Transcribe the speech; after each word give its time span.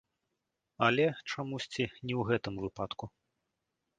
Але, 0.85 1.05
чамусьці, 1.29 1.83
не 1.85 1.87
ў 1.89 2.21
гэтым 2.31 2.55
выпадку. 2.65 3.05